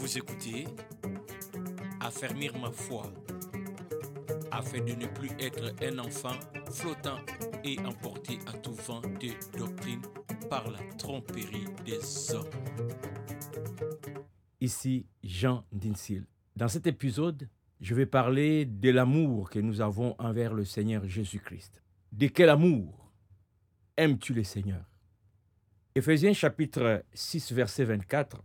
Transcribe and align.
Vous 0.00 0.16
écoutez 0.16 0.64
Affermir 2.00 2.58
ma 2.58 2.72
foi 2.72 3.02
afin 4.50 4.78
de 4.78 4.94
ne 4.94 5.06
plus 5.06 5.28
être 5.38 5.74
un 5.82 5.98
enfant 5.98 6.40
flottant 6.70 7.18
et 7.64 7.78
emporté 7.80 8.38
à 8.46 8.54
tout 8.54 8.72
vent 8.72 9.02
de 9.02 9.58
doctrine 9.58 10.00
par 10.48 10.70
la 10.70 10.78
tromperie 10.96 11.66
des 11.84 12.34
hommes. 12.34 12.48
Ici 14.62 15.06
Jean 15.22 15.66
Dinsil. 15.70 16.24
Dans 16.56 16.68
cet 16.68 16.86
épisode, 16.86 17.46
je 17.82 17.94
vais 17.94 18.06
parler 18.06 18.64
de 18.64 18.88
l'amour 18.88 19.50
que 19.50 19.58
nous 19.58 19.82
avons 19.82 20.16
envers 20.18 20.54
le 20.54 20.64
Seigneur 20.64 21.06
Jésus-Christ. 21.06 21.82
De 22.10 22.28
quel 22.28 22.48
amour 22.48 23.12
aimes-tu 23.98 24.32
le 24.32 24.44
Seigneur? 24.44 24.86
Éphésiens 25.94 26.32
chapitre 26.32 27.04
6 27.12 27.52
verset 27.52 27.84
24, 27.84 28.42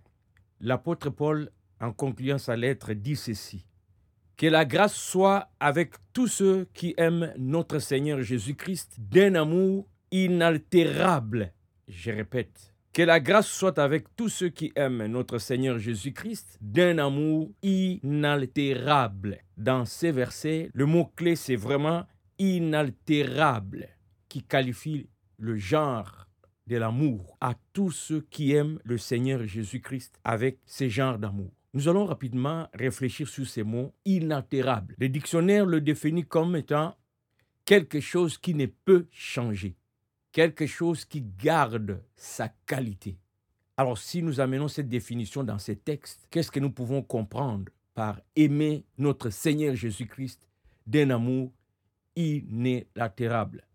l'apôtre 0.66 1.11
Paul, 1.11 1.52
en 1.79 1.94
concluant 1.94 2.39
sa 2.39 2.55
lettre, 2.55 2.94
dit 2.94 3.16
ceci. 3.16 3.66
Que 4.35 4.48
la 4.48 4.66
grâce 4.66 4.95
soit 4.95 5.49
avec 5.59 5.94
tous 6.12 6.27
ceux 6.27 6.67
qui 6.73 6.95
aiment 6.98 7.31
notre 7.38 7.80
Seigneur 7.80 8.22
Jésus-Christ 8.22 8.95
d'un 8.98 9.36
amour 9.36 9.88
inaltérable. 10.12 11.53
Je 11.88 12.12
répète, 12.12 12.73
que 12.94 13.03
la 13.03 13.20
grâce 13.20 13.48
soit 13.48 13.77
avec 13.77 14.08
tous 14.16 14.30
ceux 14.30 14.49
qui 14.49 14.73
aiment 14.75 15.05
notre 15.05 15.38
Seigneur 15.38 15.77
Jésus-Christ 15.77 16.58
d'un 16.59 16.97
amour 16.97 17.52
inaltérable. 17.61 19.38
Dans 19.58 19.86
ces 19.86 20.11
versets, 20.11 20.72
le 20.73 20.86
mot-clé, 20.86 21.36
c'est 21.36 21.55
vraiment 21.55 22.05
inaltérable, 22.39 23.89
qui 24.27 24.41
qualifie 24.41 25.09
le 25.38 25.58
genre 25.58 26.24
de 26.67 26.77
l'amour 26.77 27.37
à 27.41 27.53
tous 27.73 27.91
ceux 27.91 28.21
qui 28.29 28.53
aiment 28.53 28.79
le 28.83 28.97
Seigneur 28.97 29.45
Jésus-Christ 29.45 30.19
avec 30.23 30.59
ce 30.65 30.89
genre 30.89 31.19
d'amour. 31.19 31.51
Nous 31.73 31.88
allons 31.88 32.05
rapidement 32.05 32.67
réfléchir 32.73 33.27
sur 33.27 33.45
ces 33.45 33.63
mots 33.63 33.94
inaltérables. 34.05 34.95
Le 34.97 35.09
dictionnaire 35.09 35.66
le 35.66 35.81
définit 35.81 36.25
comme 36.25 36.55
étant 36.55 36.95
quelque 37.66 37.99
chose 37.99 38.38
qui 38.38 38.55
ne 38.55 38.66
peut 38.66 39.07
changer, 39.11 39.75
quelque 40.31 40.66
chose 40.66 41.05
qui 41.05 41.22
garde 41.22 42.02
sa 42.16 42.49
qualité. 42.66 43.17
Alors 43.77 43.97
si 43.97 44.23
nous 44.23 44.39
amenons 44.39 44.69
cette 44.69 44.88
définition 44.88 45.44
dans 45.44 45.59
ces 45.59 45.75
textes, 45.75 46.27
qu'est-ce 46.31 46.52
que 46.52 46.61
nous 46.61 46.72
pouvons 46.72 47.02
comprendre 47.02 47.72
par 47.94 48.22
aimer 48.35 48.85
notre 48.97 49.29
Seigneur 49.29 49.75
Jésus-Christ 49.75 50.47
d'un 50.88 51.09
amour 51.09 51.52
inaltérable, 52.16 53.67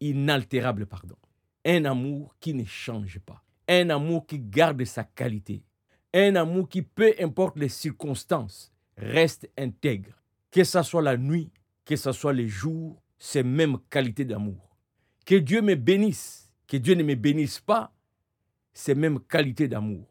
inaltérable 0.00 0.86
pardon. 0.86 1.16
Un 1.64 1.84
amour 1.86 2.34
qui 2.40 2.52
ne 2.54 2.64
change 2.64 3.18
pas, 3.20 3.42
un 3.68 3.90
amour 3.90 4.26
qui 4.26 4.38
garde 4.38 4.84
sa 4.84 5.04
qualité, 5.04 5.64
un 6.12 6.36
amour 6.36 6.68
qui, 6.68 6.82
peu 6.82 7.14
importe 7.18 7.56
les 7.56 7.68
circonstances, 7.68 8.72
reste 8.96 9.50
intègre. 9.58 10.12
Que 10.50 10.62
ce 10.62 10.82
soit 10.82 11.02
la 11.02 11.16
nuit, 11.16 11.50
que 11.84 11.96
ce 11.96 12.12
soit 12.12 12.32
les 12.32 12.48
jours, 12.48 13.02
c'est 13.18 13.42
même 13.42 13.78
qualité 13.90 14.24
d'amour. 14.24 14.76
Que 15.24 15.36
Dieu 15.36 15.62
me 15.62 15.74
bénisse, 15.74 16.50
que 16.66 16.76
Dieu 16.76 16.94
ne 16.94 17.02
me 17.02 17.14
bénisse 17.14 17.60
pas, 17.60 17.92
c'est 18.72 18.94
même 18.94 19.20
qualité 19.20 19.66
d'amour. 19.66 20.06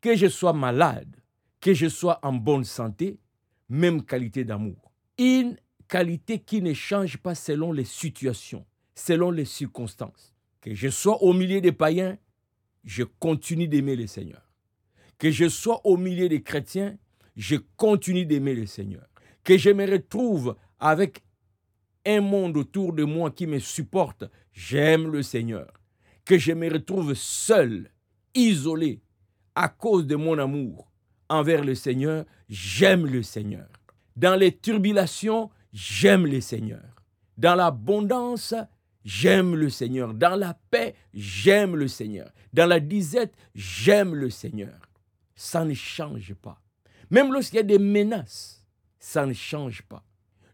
Que 0.00 0.16
je 0.16 0.26
sois 0.26 0.52
malade, 0.52 1.16
que 1.60 1.72
je 1.74 1.88
sois 1.88 2.18
en 2.22 2.32
bonne 2.32 2.64
santé, 2.64 3.20
même 3.68 4.04
qualité 4.04 4.44
d'amour. 4.44 4.92
Une 5.16 5.56
qualité 5.86 6.40
qui 6.40 6.60
ne 6.60 6.74
change 6.74 7.18
pas 7.18 7.34
selon 7.34 7.72
les 7.72 7.84
situations, 7.84 8.66
selon 8.94 9.30
les 9.30 9.44
circonstances. 9.44 10.31
Que 10.62 10.74
je 10.74 10.88
sois 10.88 11.22
au 11.22 11.34
milieu 11.34 11.60
des 11.60 11.72
païens, 11.72 12.16
je 12.84 13.02
continue 13.02 13.68
d'aimer 13.68 13.96
le 13.96 14.06
Seigneur. 14.06 14.48
Que 15.18 15.30
je 15.30 15.48
sois 15.48 15.80
au 15.84 15.96
milieu 15.96 16.28
des 16.28 16.42
chrétiens, 16.42 16.96
je 17.36 17.56
continue 17.76 18.24
d'aimer 18.24 18.54
le 18.54 18.66
Seigneur. 18.66 19.06
Que 19.44 19.58
je 19.58 19.70
me 19.70 19.90
retrouve 19.90 20.56
avec 20.78 21.22
un 22.06 22.20
monde 22.20 22.56
autour 22.56 22.92
de 22.92 23.02
moi 23.02 23.32
qui 23.32 23.46
me 23.46 23.58
supporte, 23.58 24.24
j'aime 24.52 25.10
le 25.10 25.22
Seigneur. 25.22 25.72
Que 26.24 26.38
je 26.38 26.52
me 26.52 26.72
retrouve 26.72 27.14
seul, 27.14 27.90
isolé, 28.34 29.02
à 29.56 29.68
cause 29.68 30.06
de 30.06 30.16
mon 30.16 30.38
amour 30.38 30.92
envers 31.28 31.64
le 31.64 31.74
Seigneur, 31.74 32.24
j'aime 32.48 33.06
le 33.06 33.24
Seigneur. 33.24 33.68
Dans 34.14 34.36
les 34.36 34.56
turbulations, 34.56 35.50
j'aime 35.72 36.26
le 36.26 36.40
Seigneur. 36.40 36.84
Dans 37.36 37.56
l'abondance, 37.56 38.54
j'aime 39.04 39.54
le 39.54 39.70
Seigneur. 39.70 40.14
Dans 40.14 40.36
la 40.36 40.54
paix, 40.70 40.94
j'aime 41.14 41.76
le 41.76 41.88
Seigneur. 41.88 42.30
Dans 42.52 42.66
la 42.66 42.80
disette, 42.80 43.34
j'aime 43.54 44.14
le 44.14 44.30
Seigneur 44.30 44.78
ça 45.42 45.64
ne 45.64 45.74
change 45.74 46.34
pas. 46.34 46.62
Même 47.10 47.32
lorsqu'il 47.32 47.56
y 47.56 47.60
a 47.60 47.64
des 47.64 47.80
menaces, 47.80 48.64
ça 49.00 49.26
ne 49.26 49.32
change 49.32 49.82
pas. 49.82 50.04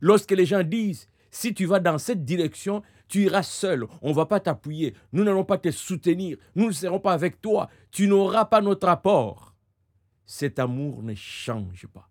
Lorsque 0.01 0.33
les 0.33 0.47
gens 0.47 0.63
disent, 0.63 1.09
si 1.31 1.53
tu 1.53 1.67
vas 1.67 1.79
dans 1.79 1.99
cette 1.99 2.25
direction, 2.25 2.83
tu 3.07 3.25
iras 3.25 3.43
seul, 3.43 3.87
on 4.01 4.11
ne 4.11 4.15
va 4.15 4.25
pas 4.25 4.41
t'appuyer, 4.41 4.95
nous 5.13 5.25
n'allons 5.25 5.45
pas 5.45 5.59
te 5.59 5.71
soutenir, 5.71 6.39
nous 6.55 6.67
ne 6.67 6.73
serons 6.73 7.01
pas 7.01 7.13
avec 7.13 7.43
toi, 7.43 7.69
tu 7.91 8.09
n'auras 8.09 8.47
pas 8.47 8.63
notre 8.63 8.89
apport. 8.89 9.55
Cet 10.25 10.59
amour 10.59 11.03
ne 11.03 11.15
change 11.15 11.87
pas. 11.89 12.09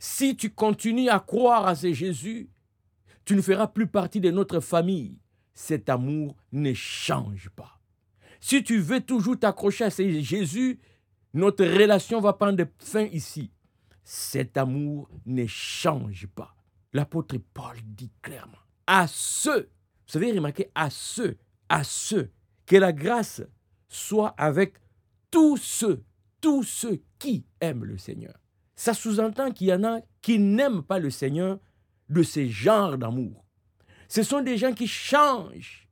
Si 0.00 0.36
tu 0.36 0.50
continues 0.50 1.08
à 1.08 1.20
croire 1.20 1.68
à 1.68 1.76
ce 1.76 1.92
Jésus, 1.92 2.50
tu 3.24 3.36
ne 3.36 3.42
feras 3.42 3.68
plus 3.68 3.86
partie 3.86 4.20
de 4.20 4.30
notre 4.32 4.58
famille. 4.58 5.18
Cet 5.60 5.88
amour 5.88 6.36
ne 6.52 6.72
change 6.72 7.50
pas. 7.50 7.80
Si 8.38 8.62
tu 8.62 8.78
veux 8.78 9.00
toujours 9.00 9.36
t'accrocher 9.36 9.86
à 9.86 9.90
Jésus, 9.90 10.78
notre 11.34 11.64
relation 11.64 12.20
va 12.20 12.32
prendre 12.32 12.64
fin 12.78 13.06
ici. 13.06 13.50
Cet 14.04 14.56
amour 14.56 15.10
ne 15.26 15.46
change 15.46 16.28
pas. 16.28 16.54
L'apôtre 16.92 17.38
Paul 17.52 17.74
dit 17.84 18.12
clairement, 18.22 18.60
à 18.86 19.08
ceux, 19.08 19.62
vous 20.06 20.12
savez 20.12 20.30
remarquer, 20.30 20.70
à 20.76 20.90
ceux, 20.90 21.36
à 21.68 21.82
ceux, 21.82 22.30
que 22.64 22.76
la 22.76 22.92
grâce 22.92 23.42
soit 23.88 24.36
avec 24.38 24.74
tous 25.28 25.56
ceux, 25.56 26.04
tous 26.40 26.62
ceux 26.62 27.02
qui 27.18 27.44
aiment 27.60 27.84
le 27.84 27.98
Seigneur. 27.98 28.38
Ça 28.76 28.94
sous-entend 28.94 29.50
qu'il 29.50 29.66
y 29.66 29.74
en 29.74 29.82
a 29.82 30.02
qui 30.22 30.38
n'aiment 30.38 30.84
pas 30.84 31.00
le 31.00 31.10
Seigneur 31.10 31.58
de 32.08 32.22
ce 32.22 32.46
genre 32.46 32.96
d'amour. 32.96 33.47
Ce 34.08 34.22
sont 34.22 34.40
des 34.40 34.56
gens 34.56 34.72
qui 34.72 34.86
changent 34.86 35.86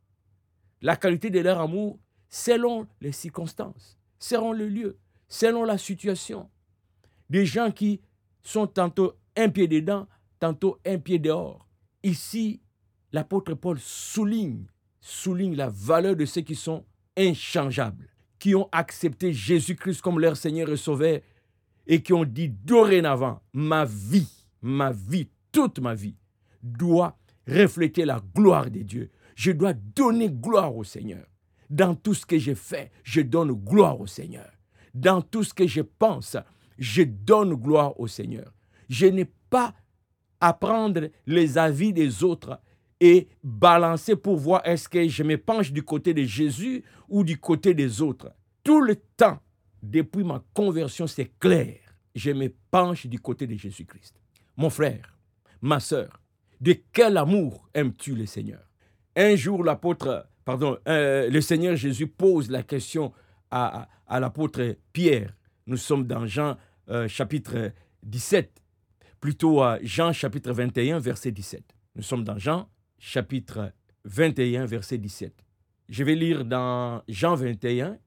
la 0.81 0.97
qualité 0.97 1.31
de 1.31 1.41
leur 1.41 1.61
amour 1.61 1.99
selon 2.29 2.87
les 3.01 3.13
circonstances, 3.13 3.99
selon 4.19 4.53
le 4.53 4.69
lieu, 4.69 4.99
selon 5.29 5.65
la 5.65 5.79
situation. 5.79 6.51
Des 7.29 7.45
gens 7.45 7.71
qui 7.71 8.01
sont 8.43 8.67
tantôt 8.67 9.15
un 9.37 9.51
pied 9.51 9.69
dedans, 9.69 10.07
tantôt 10.39 10.79
un 10.87 10.99
pied 10.99 11.19
dehors. 11.19 11.69
Ici, 12.03 12.63
l'apôtre 13.13 13.55
Paul 13.55 13.79
souligne, 13.79 14.67
la 15.55 15.69
valeur 15.69 16.17
de 16.17 16.25
ceux 16.25 16.41
qui 16.41 16.55
sont 16.55 16.85
inchangeables, 17.17 18.09
qui 18.39 18.55
ont 18.55 18.69
accepté 18.73 19.33
Jésus-Christ 19.33 20.01
comme 20.01 20.21
leur 20.21 20.37
Seigneur 20.37 20.71
et 20.71 20.77
Sauveur 20.77 21.21
et 21.87 22.03
qui 22.03 22.13
ont 22.13 22.25
dit 22.25 22.49
dorénavant, 22.49 23.41
ma 23.53 23.85
vie, 23.85 24.47
ma 24.63 24.91
vie, 24.93 25.29
toute 25.53 25.79
ma 25.79 25.95
vie 25.95 26.17
doit 26.63 27.17
refléter 27.47 28.05
la 28.05 28.21
gloire 28.35 28.71
de 28.71 28.81
Dieu. 28.81 29.11
Je 29.35 29.53
dois 29.53 29.73
donner 29.73 30.31
gloire 30.31 30.77
au 30.77 30.85
Seigneur. 30.85 31.27
Dans 31.69 31.95
tout 31.95 32.15
ce 32.15 32.25
que 32.25 32.39
j'ai 32.39 32.55
fait, 32.55 32.91
je 33.03 33.21
donne 33.21 33.53
gloire 33.53 34.01
au 34.01 34.07
Seigneur 34.07 34.51
dans 34.97 35.21
tout 35.21 35.45
ce 35.45 35.55
que 35.55 35.67
je 35.67 35.83
pense, 35.83 36.37
je 36.79 37.03
donne 37.03 37.55
gloire 37.55 37.99
au 38.01 38.07
Seigneur. 38.07 38.53
Je 38.89 39.07
n'ai 39.07 39.31
pas 39.51 39.75
à 40.41 40.53
prendre 40.55 41.09
les 41.27 41.59
avis 41.59 41.93
des 41.93 42.25
autres 42.25 42.61
et 42.99 43.29
balancer 43.43 44.17
pour 44.17 44.37
voir 44.37 44.63
est-ce 44.65 44.89
que 44.89 45.07
je 45.07 45.23
me 45.23 45.37
penche 45.37 45.71
du 45.71 45.83
côté 45.83 46.15
de 46.15 46.23
Jésus 46.23 46.83
ou 47.09 47.25
du 47.25 47.39
côté 47.39 47.75
des 47.75 48.01
autres. 48.01 48.33
Tout 48.65 48.81
le 48.81 48.97
temps, 48.97 49.39
depuis 49.83 50.25
ma 50.25 50.43
conversion, 50.55 51.07
c'est 51.07 51.39
clair. 51.39 51.79
Je 52.15 52.31
me 52.31 52.53
penche 52.71 53.07
du 53.07 53.21
côté 53.21 53.47
de 53.47 53.55
Jésus-Christ. 53.55 54.15
Mon 54.57 54.71
frère, 54.71 55.19
ma 55.61 55.79
sœur, 55.79 56.23
de 56.61 56.77
quel 56.93 57.17
amour 57.17 57.69
aimes-tu 57.75 58.15
le 58.15 58.27
Seigneur? 58.27 58.61
Un 59.15 59.37
jour, 59.37 59.65
l'apôtre, 59.65 60.29
pardon, 60.45 60.79
euh, 60.89 61.31
le 61.31 61.41
Seigneur 61.41 61.77
Jésus 61.77 62.07
pose 62.07 62.51
la 62.51 62.63
question 62.63 63.13
à, 63.51 63.89
l'apôtre 64.11 64.77
Pierre. 64.93 65.35
Nous 65.67 65.77
sommes 65.77 66.07
dans 66.07 66.27
Jean 66.27 66.57
euh, 66.89 67.09
chapitre 67.09 67.73
17, 68.03 68.63
plutôt 69.21 69.63
à 69.63 69.79
Jean 69.83 70.13
chapitre 70.13 70.53
21, 70.53 70.99
verset 70.99 71.33
17. 71.33 71.65
Nous 71.97 72.03
sommes 72.03 72.25
dans 72.25 72.39
Jean 72.39 72.69
chapitre 72.99 73.73
21, 74.05 74.67
verset 74.67 74.99
17. 74.99 75.33
Je 75.89 76.05
vais 76.05 76.15
lire 76.15 76.45
dans 76.45 77.03
Jean 77.09 77.35
21 77.35 77.99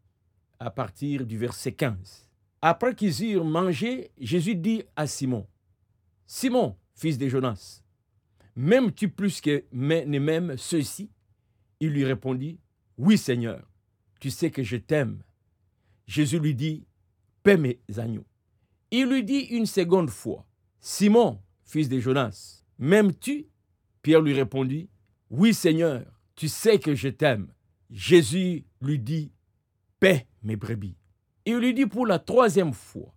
à 0.60 0.70
partir 0.70 1.26
du 1.26 1.38
verset 1.38 1.72
15. 1.72 2.30
Après 2.62 2.94
qu'ils 2.94 3.24
eurent 3.24 3.46
mangé, 3.46 4.12
Jésus 4.20 4.56
dit 4.56 4.84
à 4.96 5.08
Simon, 5.08 5.48
Simon, 6.28 6.76
fils 6.94 7.18
de 7.18 7.28
Jonas, 7.28 7.82
m'aimes-tu 8.60 9.08
plus 9.08 9.40
que 9.40 9.64
ne 9.72 10.20
m'aiment 10.20 10.58
ceux-ci 10.58 11.10
Il 11.80 11.92
lui 11.92 12.04
répondit, 12.04 12.60
Oui 12.98 13.18
Seigneur, 13.18 13.72
tu 14.20 14.30
sais 14.30 14.52
que 14.52 14.64
je 14.64 14.76
t'aime. 14.76 15.24
Jésus 16.08 16.40
lui 16.40 16.56
dit, 16.56 16.86
paie 17.42 17.56
mes 17.56 17.80
agneaux. 17.96 18.26
Il 18.92 19.08
lui 19.08 19.24
dit 19.24 19.48
une 19.52 19.66
seconde 19.66 20.10
fois, 20.10 20.46
Simon, 20.82 21.40
fils 21.64 21.88
de 21.88 22.00
Jonas, 22.00 22.66
m'aimes-tu 22.78 23.48
Pierre 24.02 24.22
lui 24.22 24.34
répondit, 24.34 24.90
Oui 25.30 25.54
Seigneur, 25.54 26.06
tu 26.36 26.50
sais 26.50 26.80
que 26.80 26.96
je 26.96 27.08
t'aime. 27.08 27.54
Jésus 27.90 28.66
lui 28.82 29.00
dit, 29.00 29.32
Paix 30.02 30.28
mes 30.44 30.58
brebis. 30.58 30.98
Il 31.46 31.58
lui 31.58 31.74
dit 31.74 31.86
pour 31.86 32.06
la 32.06 32.20
troisième 32.20 32.74
fois, 32.74 33.16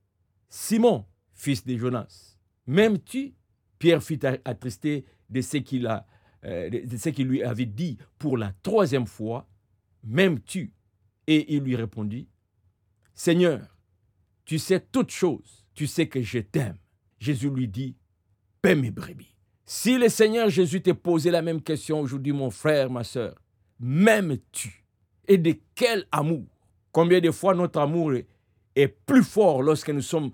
Simon, 0.49 1.05
fils 1.33 1.65
de 1.65 1.77
Jonas, 1.77 2.39
m'aimes-tu 2.67 3.35
Pierre 3.83 4.01
fut 4.01 4.25
attristé 4.25 5.05
de 5.29 5.41
ce 5.41 5.57
qu'il 5.57 5.89
a 5.89 6.07
euh, 6.45 6.71
de 6.71 6.97
ce 6.97 7.09
qu'il 7.09 7.27
lui 7.27 7.43
avait 7.43 7.67
dit 7.67 7.99
pour 8.17 8.39
la 8.39 8.53
troisième 8.63 9.09
fois, 9.09 9.49
M'aimes-tu? 10.05 10.73
Et 11.27 11.57
il 11.57 11.65
lui 11.65 11.75
répondit, 11.75 12.29
Seigneur, 13.13 13.77
tu 14.45 14.61
sais 14.61 14.79
toutes 14.79 15.11
choses, 15.11 15.67
tu 15.75 15.89
sais 15.89 16.07
que 16.07 16.23
je 16.23 16.39
t'aime. 16.39 16.77
Jésus 17.19 17.51
lui 17.51 17.67
dit, 17.67 17.97
paie 18.61 18.77
mes 18.77 18.93
brebis. 18.93 19.35
Si 19.65 19.99
le 19.99 20.09
Seigneur 20.09 20.49
Jésus 20.49 20.81
t'a 20.81 20.95
posé 20.95 21.33
la 21.33 21.43
même 21.43 21.61
question 21.61 21.99
aujourd'hui, 21.99 22.33
mon 22.33 22.51
frère, 22.51 22.89
ma 22.89 23.03
soeur, 23.03 23.35
m'aimes-tu? 23.81 24.85
Et 25.27 25.39
de 25.39 25.57
quel 25.75 26.07
amour? 26.13 26.47
Combien 26.93 27.21
de 27.21 27.33
fois 27.33 27.55
notre 27.55 27.81
amour 27.81 28.13
est 28.77 28.89
plus 29.07 29.25
fort 29.25 29.61
lorsque 29.61 29.91
nous 29.91 30.03
sommes 30.03 30.31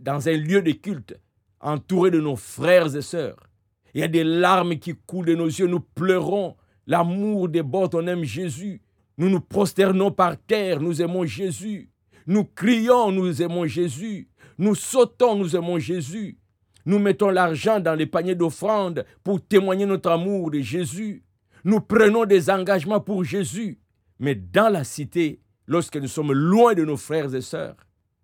dans 0.00 0.28
un 0.28 0.36
lieu 0.36 0.60
de 0.60 0.72
culte, 0.72 1.18
entourés 1.60 2.10
de 2.10 2.20
nos 2.20 2.36
frères 2.36 2.94
et 2.94 3.02
sœurs, 3.02 3.48
il 3.94 4.00
y 4.00 4.04
a 4.04 4.08
des 4.08 4.24
larmes 4.24 4.78
qui 4.78 4.94
coulent 4.94 5.26
de 5.26 5.34
nos 5.34 5.46
yeux. 5.46 5.66
Nous 5.66 5.80
pleurons. 5.80 6.56
L'amour 6.86 7.48
déborde. 7.48 7.94
On 7.94 8.06
aime 8.06 8.24
Jésus. 8.24 8.80
Nous 9.16 9.28
nous 9.28 9.40
prosternons 9.40 10.10
par 10.10 10.36
terre. 10.38 10.80
Nous 10.80 11.02
aimons 11.02 11.24
Jésus. 11.24 11.90
Nous 12.26 12.44
crions. 12.44 13.10
Nous 13.10 13.42
aimons 13.42 13.66
Jésus. 13.66 14.28
Nous 14.58 14.74
sautons. 14.74 15.36
Nous 15.36 15.56
aimons 15.56 15.78
Jésus. 15.78 16.38
Nous 16.86 16.98
mettons 16.98 17.30
l'argent 17.30 17.80
dans 17.80 17.94
les 17.94 18.06
paniers 18.06 18.34
d'offrande 18.34 19.04
pour 19.22 19.44
témoigner 19.44 19.84
notre 19.84 20.10
amour 20.10 20.50
de 20.50 20.60
Jésus. 20.60 21.24
Nous 21.64 21.80
prenons 21.80 22.24
des 22.24 22.50
engagements 22.50 23.00
pour 23.00 23.24
Jésus. 23.24 23.80
Mais 24.18 24.34
dans 24.34 24.68
la 24.68 24.84
cité, 24.84 25.40
lorsque 25.66 25.96
nous 25.96 26.08
sommes 26.08 26.32
loin 26.32 26.74
de 26.74 26.84
nos 26.84 26.96
frères 26.96 27.34
et 27.34 27.40
sœurs, 27.40 27.76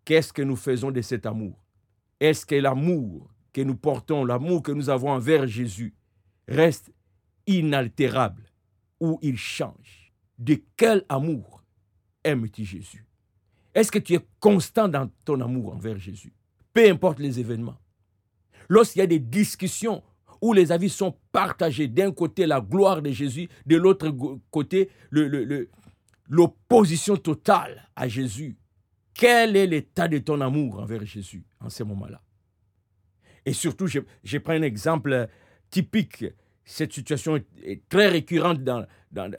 qu'est-ce 0.04 0.32
que 0.32 0.42
nous 0.42 0.56
faisons 0.56 0.90
de 0.90 1.00
cet 1.02 1.26
amour? 1.26 1.63
Est-ce 2.20 2.46
que 2.46 2.54
l'amour 2.54 3.30
que 3.52 3.60
nous 3.60 3.76
portons, 3.76 4.24
l'amour 4.24 4.62
que 4.62 4.72
nous 4.72 4.90
avons 4.90 5.10
envers 5.10 5.46
Jésus, 5.46 5.94
reste 6.48 6.92
inaltérable 7.46 8.42
ou 9.00 9.18
il 9.22 9.36
change? 9.36 10.12
De 10.38 10.60
quel 10.76 11.04
amour 11.08 11.62
aimes-tu 12.24 12.64
Jésus? 12.64 13.04
Est-ce 13.74 13.90
que 13.90 13.98
tu 13.98 14.14
es 14.14 14.20
constant 14.40 14.88
dans 14.88 15.10
ton 15.24 15.40
amour 15.40 15.74
envers 15.74 15.98
Jésus? 15.98 16.32
Peu 16.72 16.88
importe 16.88 17.18
les 17.18 17.38
événements. 17.40 17.78
Lorsqu'il 18.68 19.00
y 19.00 19.02
a 19.02 19.06
des 19.06 19.18
discussions 19.18 20.02
où 20.40 20.52
les 20.52 20.72
avis 20.72 20.90
sont 20.90 21.16
partagés, 21.32 21.88
d'un 21.88 22.12
côté 22.12 22.46
la 22.46 22.60
gloire 22.60 23.02
de 23.02 23.10
Jésus, 23.10 23.48
de 23.66 23.76
l'autre 23.76 24.14
côté 24.50 24.90
l'opposition 26.28 27.16
totale 27.16 27.88
à 27.96 28.08
Jésus, 28.08 28.56
quel 29.14 29.56
est 29.56 29.66
l'état 29.66 30.08
de 30.08 30.18
ton 30.18 30.40
amour 30.40 30.80
envers 30.80 31.04
Jésus 31.04 31.44
en 31.60 31.70
ce 31.70 31.84
moment-là? 31.84 32.20
Et 33.46 33.52
surtout, 33.52 33.86
je, 33.86 34.38
prends 34.38 34.54
un 34.54 34.62
exemple 34.62 35.28
typique. 35.70 36.24
Cette 36.64 36.92
situation 36.92 37.36
est, 37.62 37.88
très 37.88 38.08
récurrente 38.08 38.64
dans, 38.64 38.86
dans, 39.12 39.30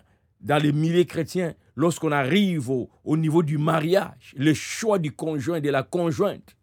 dans 0.41 0.61
les 0.61 0.71
milliers 0.71 1.05
chrétiens 1.05 1.55
lorsqu'on 1.75 2.11
arrive 2.11 2.69
au, 2.69 2.89
au, 3.03 3.17
niveau 3.17 3.43
du 3.43 3.57
mariage, 3.57 4.33
le 4.37 4.53
choix 4.53 4.99
du 4.99 5.11
conjoint 5.11 5.57
et 5.57 5.61
de 5.61 5.69
la 5.69 5.83
conjointe. 5.83 6.55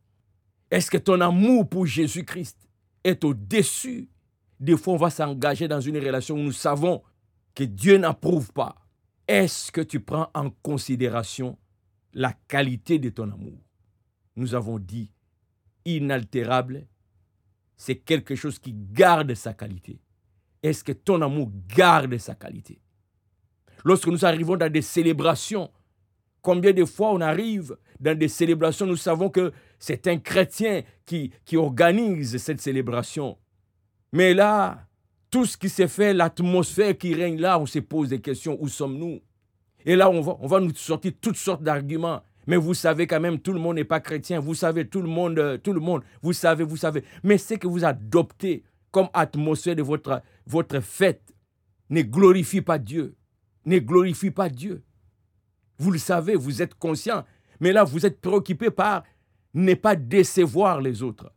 Est-ce 0.70 0.90
que 0.90 0.98
ton 0.98 1.20
amour 1.20 1.68
pour 1.68 1.84
Jésus-Christ 1.84 2.56
est 3.04 3.24
au-dessus? 3.24 4.08
Des 4.58 4.76
fois, 4.76 4.94
on 4.94 4.98
va 4.98 5.10
s'engager 5.10 5.68
dans 5.68 5.80
une 5.80 5.98
relation 5.98 6.36
où 6.36 6.42
nous 6.42 6.52
savons 6.52 7.02
que 7.54 7.64
Dieu 7.64 7.98
n'approuve 7.98 8.52
pas. 8.52 8.76
Est-ce 9.28 9.70
que 9.70 9.80
tu 9.80 10.00
prends 10.00 10.30
en 10.34 10.50
considération 10.62 11.58
la 12.12 12.32
qualité 12.48 12.98
de 12.98 13.10
ton 13.10 13.30
amour 13.30 13.58
Nous 14.36 14.54
avons 14.54 14.78
dit 14.78 15.10
inaltérable, 15.84 16.86
c'est 17.76 17.96
quelque 17.96 18.34
chose 18.34 18.58
qui 18.58 18.72
garde 18.74 19.34
sa 19.34 19.54
qualité. 19.54 20.00
Est-ce 20.62 20.84
que 20.84 20.92
ton 20.92 21.20
amour 21.22 21.50
garde 21.68 22.16
sa 22.18 22.34
qualité? 22.34 22.80
Lorsque 23.84 24.06
nous 24.06 24.24
arrivons 24.24 24.56
dans 24.56 24.70
des 24.70 24.82
célébrations, 24.82 25.70
combien 26.40 26.72
de 26.72 26.84
fois 26.84 27.12
on 27.12 27.20
arrive 27.20 27.76
dans 27.98 28.16
des 28.16 28.28
célébrations, 28.28 28.86
nous 28.86 28.96
savons 28.96 29.28
que 29.28 29.52
c'est 29.78 30.06
un 30.06 30.18
chrétien 30.18 30.82
qui, 31.04 31.32
qui 31.44 31.56
organise 31.56 32.36
cette 32.36 32.60
célébration. 32.60 33.36
Mais 34.12 34.34
là, 34.34 34.86
tout 35.30 35.46
ce 35.46 35.56
qui 35.56 35.68
s'est 35.68 35.88
fait, 35.88 36.12
l'atmosphère 36.12 36.96
qui 36.96 37.14
règne 37.14 37.40
là, 37.40 37.58
on 37.58 37.66
se 37.66 37.78
pose 37.80 38.10
des 38.10 38.20
questions, 38.20 38.56
où 38.60 38.68
sommes-nous? 38.68 39.20
Et 39.84 39.96
là, 39.96 40.10
on 40.10 40.20
va, 40.20 40.36
on 40.40 40.60
nous 40.60 40.74
sortir 40.74 41.12
toutes 41.20 41.36
sortes 41.36 41.62
d'arguments. 41.62 42.22
Mais 42.46 42.56
vous 42.56 42.74
savez 42.74 43.06
quand 43.06 43.20
même, 43.20 43.38
tout 43.38 43.52
le 43.52 43.60
monde 43.60 43.76
n'est 43.76 43.84
pas 43.84 44.00
chrétien. 44.00 44.40
Vous 44.40 44.54
savez, 44.54 44.86
tout 44.86 45.00
le 45.00 45.08
monde, 45.08 45.38
euh, 45.38 45.58
tout 45.58 45.72
le 45.72 45.80
monde, 45.80 46.02
vous 46.22 46.32
savez, 46.32 46.64
vous 46.64 46.76
savez. 46.76 47.04
Mais 47.22 47.38
ce 47.38 47.54
que 47.54 47.66
vous 47.68 47.84
adoptez 47.84 48.64
comme 48.90 49.08
atmosphère 49.14 49.76
de 49.76 49.82
votre, 49.82 50.22
fête 50.80 51.34
ne 51.88 52.02
glorifie 52.02 52.60
pas 52.60 52.78
Dieu. 52.78 53.16
Ne 53.64 53.78
glorifie 53.78 54.30
pas 54.30 54.48
Dieu. 54.48 54.82
Vous 55.78 55.90
le 55.90 55.98
savez, 55.98 56.34
vous 56.34 56.62
êtes 56.62 56.74
conscient. 56.74 57.24
Mais 57.60 57.72
là, 57.72 57.84
vous 57.84 58.04
êtes 58.04 58.20
préoccupé 58.20 58.70
par 58.70 59.04
ne 59.54 59.74
pas 59.74 59.94
décevoir 59.94 60.80
les 60.80 61.02
autres. 61.02 61.32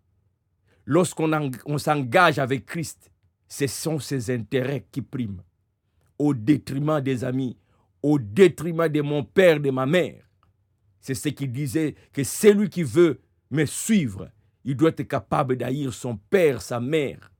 Lorsqu'on 0.85 1.31
on 1.65 1.77
s'engage 1.77 2.39
avec 2.39 2.65
Christ, 2.65 3.11
ce 3.47 3.67
sont 3.67 3.99
ses 3.99 4.33
intérêts 4.33 4.85
qui 4.91 5.01
priment, 5.01 5.41
au 6.17 6.33
détriment 6.33 6.99
des 6.99 7.23
amis, 7.23 7.57
au 8.05 8.19
détriment 8.19 8.87
de 8.87 9.01
mon 9.01 9.23
père, 9.23 9.59
de 9.59 9.71
ma 9.71 9.85
mère 9.85 10.25
c'est 11.05 11.13
ce 11.13 11.29
qu'il 11.29 11.51
disait 11.51 11.93
que 12.13 12.23
celui 12.23 12.67
qui 12.67 12.81
veut 12.81 13.21
me 13.51 13.65
suivre, 13.65 14.31
il 14.63 14.75
doit 14.75 14.89
être 14.89 15.03
capable 15.03 15.55
d'haïr 15.55 15.93
son 15.93 16.17
père, 16.17 16.63
sa 16.63 16.79
mère. 16.79 17.31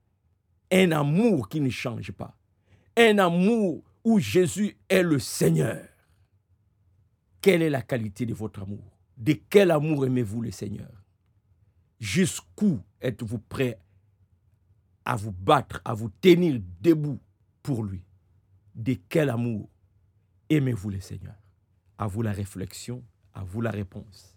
Un 0.71 0.91
amour 0.91 1.49
qui 1.49 1.59
ne 1.59 1.71
change 1.71 2.11
pas. 2.11 2.37
Un 2.95 3.17
amour 3.17 3.83
où 4.03 4.19
Jésus 4.19 4.77
est 4.87 5.01
le 5.01 5.17
Seigneur. 5.17 5.83
Quelle 7.41 7.63
est 7.63 7.71
la 7.71 7.81
qualité 7.81 8.27
de 8.27 8.35
votre 8.35 8.61
amour? 8.61 8.99
De 9.17 9.33
quel 9.49 9.71
amour 9.71 10.05
aimez-vous 10.05 10.43
le 10.43 10.51
Seigneur? 10.51 11.03
Jusqu'où 11.99 12.79
êtes-vous 13.01 13.39
prêt 13.39 13.79
à 15.05 15.15
vous 15.15 15.31
battre, 15.31 15.81
à 15.85 15.95
vous 15.95 16.11
tenir 16.21 16.61
debout 16.81 17.19
pour 17.63 17.83
lui? 17.83 18.03
De 18.75 18.95
quel 19.09 19.31
amour 19.31 19.71
aimez-vous 20.49 20.89
le 20.89 20.99
Seigneur 20.99 21.35
À 21.97 22.07
vous 22.07 22.21
la 22.21 22.31
réflexion 22.31 23.03
à 23.35 23.43
vous 23.43 23.61
la 23.61 23.69
réponse. 23.69 24.35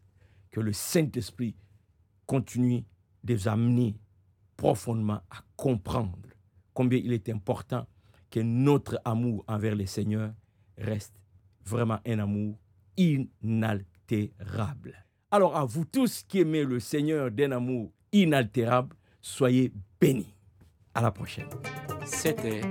Que 0.51 0.61
le 0.61 0.73
Saint-Esprit 0.73 1.57
continue 2.27 2.85
de 3.25 3.35
vous 3.35 3.49
amener 3.49 3.97
profondément 4.57 5.23
à 5.31 5.45
comprendre 5.57 6.19
combien 6.75 6.99
il 6.99 7.13
est 7.13 7.29
important 7.29 7.87
que 8.31 8.41
notre 8.41 9.01
amour 9.05 9.45
envers 9.49 9.75
le 9.75 9.87
Seigneur 9.87 10.35
reste 10.77 11.15
vraiment 11.65 12.01
un 12.07 12.19
amour 12.19 12.59
inaltérable. 12.97 13.87
Alors 15.31 15.57
à 15.57 15.65
vous 15.65 15.85
tous 15.85 16.25
qui 16.25 16.41
aimez 16.41 16.65
le 16.65 16.81
Seigneur 16.81 17.31
d'un 17.31 17.53
amour 17.53 17.93
inaltérable, 18.13 18.97
soyez 19.21 19.73
bénis. 20.01 20.35
À 20.95 21.03
la 21.03 21.13
prochaine. 21.13 21.49
C'était 22.05 22.63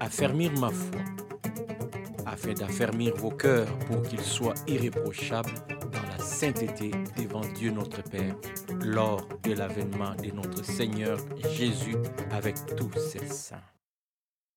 Affermir 0.00 0.52
ma 0.58 0.70
foi 0.70 1.17
afin 2.30 2.52
d'affermir 2.52 3.14
vos 3.16 3.30
cœurs 3.30 3.68
pour 3.86 4.02
qu'ils 4.02 4.20
soient 4.20 4.54
irréprochables 4.66 5.54
dans 5.92 6.02
la 6.02 6.18
sainteté 6.22 6.90
devant 7.16 7.40
Dieu 7.54 7.70
notre 7.70 8.02
Père 8.02 8.34
lors 8.82 9.26
de 9.42 9.52
l'avènement 9.52 10.14
de 10.14 10.30
notre 10.30 10.64
Seigneur 10.64 11.18
Jésus 11.50 11.96
avec 12.30 12.56
tous 12.76 12.92
ses 12.98 13.26
saints. 13.26 13.77